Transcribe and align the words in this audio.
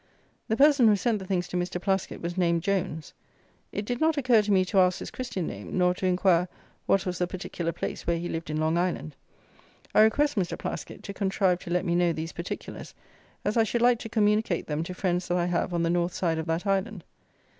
The 0.47 0.57
person 0.57 0.87
who 0.87 0.95
sent 0.95 1.19
the 1.19 1.27
things 1.27 1.47
to 1.49 1.55
Mr. 1.55 1.79
Plaskitt 1.79 2.23
was 2.23 2.35
named 2.35 2.63
Jones. 2.63 3.13
It 3.71 3.85
did 3.85 4.01
not 4.01 4.17
occur 4.17 4.41
to 4.41 4.51
me 4.51 4.65
to 4.65 4.79
ask 4.79 4.97
his 4.97 5.11
christian 5.11 5.45
name, 5.45 5.77
nor 5.77 5.93
to 5.93 6.07
inquire 6.07 6.47
what 6.87 7.05
was 7.05 7.19
the 7.19 7.27
particular 7.27 7.71
place 7.71 8.07
where 8.07 8.17
he 8.17 8.27
lived 8.27 8.49
in 8.49 8.57
Long 8.57 8.79
Island. 8.79 9.15
I 9.93 10.01
request 10.01 10.37
Mr. 10.37 10.57
Plaskitt 10.57 11.03
to 11.03 11.13
contrive 11.13 11.59
to 11.59 11.69
let 11.69 11.85
me 11.85 11.93
know 11.93 12.13
these 12.13 12.33
particulars; 12.33 12.95
as 13.45 13.57
I 13.57 13.63
should 13.63 13.83
like 13.83 13.99
to 13.99 14.09
communicate 14.09 14.65
them 14.65 14.81
to 14.85 14.95
friends 14.95 15.27
that 15.27 15.37
I 15.37 15.45
have 15.45 15.71
on 15.71 15.83
the 15.83 15.91
north 15.91 16.15
side 16.15 16.39
of 16.39 16.47
that 16.47 16.65
island. 16.65 17.03